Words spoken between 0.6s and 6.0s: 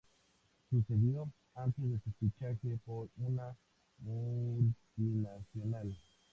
Sucedió antes de su fichaje por una multinacional.